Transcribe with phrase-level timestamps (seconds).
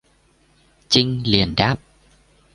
[0.89, 1.79] Trinh liền đáp